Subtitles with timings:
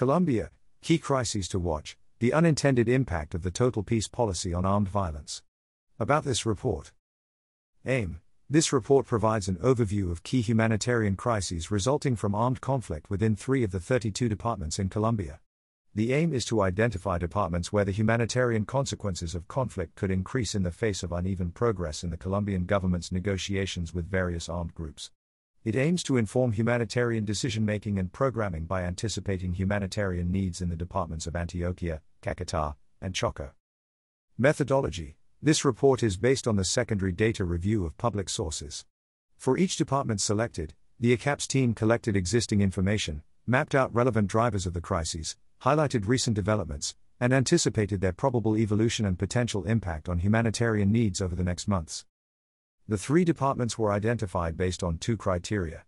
[0.00, 0.50] Colombia,
[0.80, 5.42] key crises to watch, the unintended impact of the total peace policy on armed violence.
[5.98, 6.92] About this report.
[7.84, 13.36] AIM This report provides an overview of key humanitarian crises resulting from armed conflict within
[13.36, 15.38] three of the 32 departments in Colombia.
[15.94, 20.62] The aim is to identify departments where the humanitarian consequences of conflict could increase in
[20.62, 25.10] the face of uneven progress in the Colombian government's negotiations with various armed groups.
[25.62, 30.76] It aims to inform humanitarian decision making and programming by anticipating humanitarian needs in the
[30.76, 33.50] departments of Antioquia, Caquetá, and Chocó.
[34.38, 38.86] Methodology This report is based on the secondary data review of public sources.
[39.36, 44.72] For each department selected, the ACAPS team collected existing information, mapped out relevant drivers of
[44.72, 50.90] the crises, highlighted recent developments, and anticipated their probable evolution and potential impact on humanitarian
[50.90, 52.06] needs over the next months.
[52.90, 55.84] The three departments were identified based on two criteria.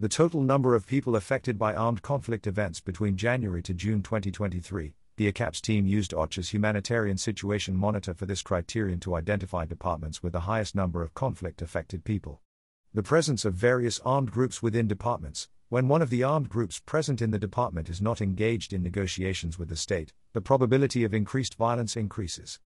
[0.00, 4.96] The total number of people affected by armed conflict events between January to June 2023.
[5.18, 10.32] The ACAPS team used OCHA's Humanitarian Situation Monitor for this criterion to identify departments with
[10.32, 12.40] the highest number of conflict affected people.
[12.92, 17.22] The presence of various armed groups within departments, when one of the armed groups present
[17.22, 21.54] in the department is not engaged in negotiations with the state, the probability of increased
[21.54, 22.58] violence increases.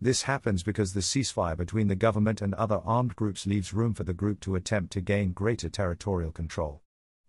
[0.00, 4.04] This happens because the ceasefire between the government and other armed groups leaves room for
[4.04, 6.82] the group to attempt to gain greater territorial control.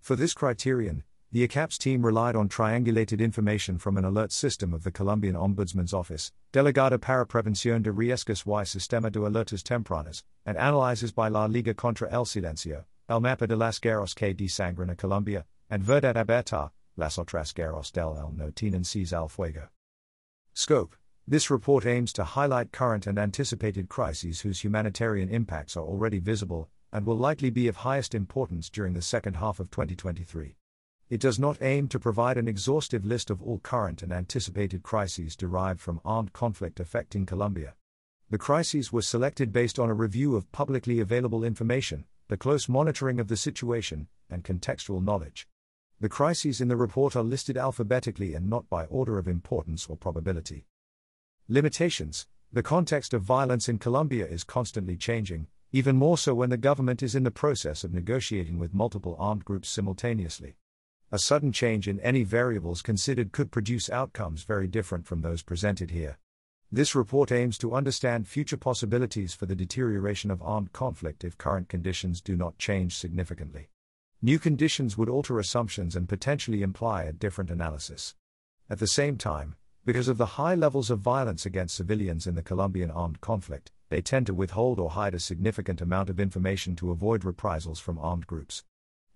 [0.00, 4.84] For this criterion, the ACAPS team relied on triangulated information from an alert system of
[4.84, 10.58] the Colombian Ombudsman's Office, Delegada para Prevención de Riesgos y Sistema de Alertas Tempranas, and
[10.58, 14.94] analyses by La Liga contra el Silencio, El Mapa de las Guerras que desangran a
[14.94, 19.70] Colombia, and Verdad Abierta, Las otras guerras del el no tienen cese al fuego.
[20.54, 26.18] Scope this report aims to highlight current and anticipated crises whose humanitarian impacts are already
[26.18, 30.56] visible and will likely be of highest importance during the second half of 2023.
[31.08, 35.36] It does not aim to provide an exhaustive list of all current and anticipated crises
[35.36, 37.74] derived from armed conflict affecting Colombia.
[38.30, 43.20] The crises were selected based on a review of publicly available information, the close monitoring
[43.20, 45.46] of the situation, and contextual knowledge.
[46.00, 49.96] The crises in the report are listed alphabetically and not by order of importance or
[49.96, 50.66] probability.
[51.52, 56.56] Limitations The context of violence in Colombia is constantly changing, even more so when the
[56.56, 60.56] government is in the process of negotiating with multiple armed groups simultaneously.
[61.10, 65.90] A sudden change in any variables considered could produce outcomes very different from those presented
[65.90, 66.16] here.
[66.70, 71.68] This report aims to understand future possibilities for the deterioration of armed conflict if current
[71.68, 73.68] conditions do not change significantly.
[74.22, 78.14] New conditions would alter assumptions and potentially imply a different analysis.
[78.70, 82.42] At the same time, because of the high levels of violence against civilians in the
[82.42, 86.92] Colombian armed conflict, they tend to withhold or hide a significant amount of information to
[86.92, 88.62] avoid reprisals from armed groups.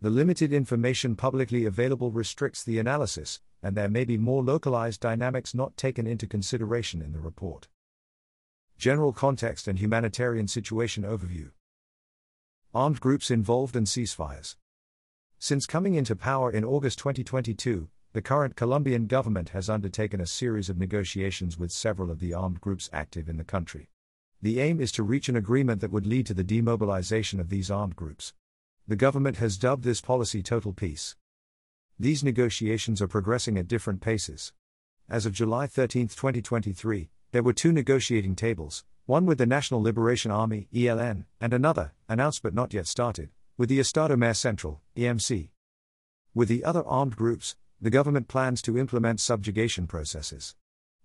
[0.00, 5.54] The limited information publicly available restricts the analysis, and there may be more localized dynamics
[5.54, 7.68] not taken into consideration in the report.
[8.76, 11.50] General context and humanitarian situation overview.
[12.74, 14.56] Armed groups involved in ceasefires.
[15.38, 20.70] Since coming into power in August 2022, the current Colombian government has undertaken a series
[20.70, 23.90] of negotiations with several of the armed groups active in the country.
[24.40, 27.70] The aim is to reach an agreement that would lead to the demobilization of these
[27.70, 28.32] armed groups.
[28.88, 31.14] The government has dubbed this policy total peace.
[31.98, 34.54] These negotiations are progressing at different paces.
[35.10, 40.30] As of July 13, 2023, there were two negotiating tables, one with the National Liberation
[40.30, 43.28] Army, ELN, and another, announced but not yet started,
[43.58, 45.50] with the Estado Mayor Central, EMC.
[46.32, 50.54] With the other armed groups, the government plans to implement subjugation processes.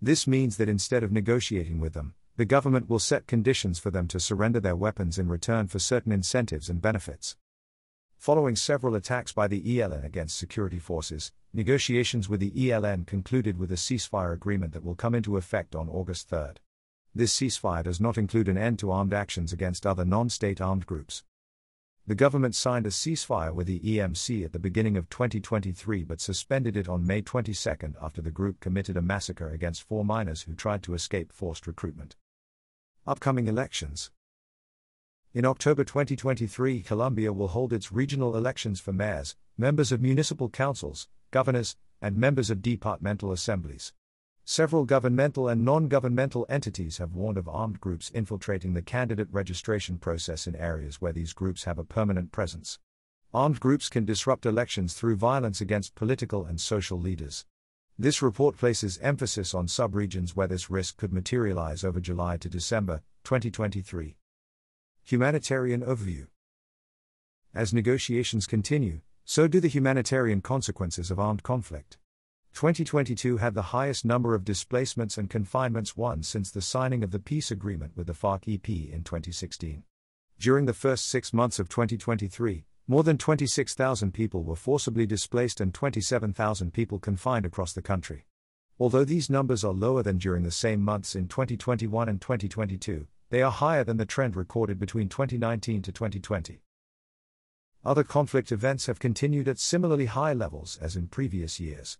[0.00, 4.06] This means that instead of negotiating with them, the government will set conditions for them
[4.08, 7.36] to surrender their weapons in return for certain incentives and benefits.
[8.16, 13.72] Following several attacks by the ELN against security forces, negotiations with the ELN concluded with
[13.72, 16.54] a ceasefire agreement that will come into effect on August 3.
[17.14, 20.86] This ceasefire does not include an end to armed actions against other non state armed
[20.86, 21.24] groups.
[22.08, 26.74] The government signed a ceasefire with the EMC at the beginning of 2023 but suspended
[26.74, 27.70] it on May 22
[28.00, 32.16] after the group committed a massacre against four miners who tried to escape forced recruitment.
[33.06, 34.10] Upcoming elections
[35.34, 41.08] In October 2023, Colombia will hold its regional elections for mayors, members of municipal councils,
[41.30, 43.92] governors, and members of departmental assemblies.
[44.50, 49.98] Several governmental and non governmental entities have warned of armed groups infiltrating the candidate registration
[49.98, 52.78] process in areas where these groups have a permanent presence.
[53.34, 57.44] Armed groups can disrupt elections through violence against political and social leaders.
[57.98, 63.02] This report places emphasis on subregions where this risk could materialize over July to December
[63.24, 64.16] 2023.
[65.04, 66.28] Humanitarian Overview
[67.54, 71.98] As negotiations continue, so do the humanitarian consequences of armed conflict.
[72.58, 77.20] 2022 had the highest number of displacements and confinements won since the signing of the
[77.20, 79.84] peace agreement with the FARC EP in 2016.
[80.40, 85.72] During the first six months of 2023, more than 26,000 people were forcibly displaced and
[85.72, 88.26] 27,000 people confined across the country.
[88.80, 93.40] Although these numbers are lower than during the same months in 2021 and 2022, they
[93.40, 96.60] are higher than the trend recorded between 2019 to 2020.
[97.84, 101.98] Other conflict events have continued at similarly high levels as in previous years.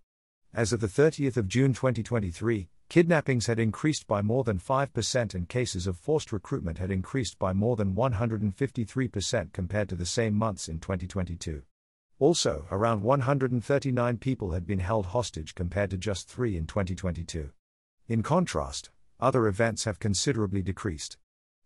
[0.59, 5.49] As of the 30th of June 2023, kidnappings had increased by more than 5% and
[5.49, 10.69] cases of forced recruitment had increased by more than 153% compared to the same months
[10.69, 11.63] in 2022.
[12.19, 17.51] Also, around 139 people had been held hostage compared to just 3 in 2022.
[18.09, 18.91] In contrast,
[19.21, 21.19] other events have considerably decreased.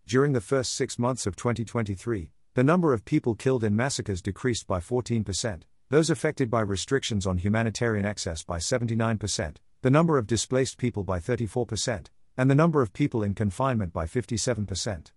[0.06, 4.67] During the first six months of 2023, the number of people killed in massacres decreased
[4.67, 5.62] by 14%,
[5.93, 11.19] those affected by restrictions on humanitarian access by 79%, the number of displaced people by
[11.19, 15.12] 34%, and the number of people in confinement by 57%.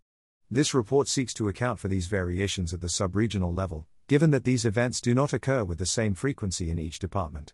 [0.52, 4.66] This report seeks to account for these variations at the subregional level, given that these
[4.66, 7.54] events do not occur with the same frequency in each department.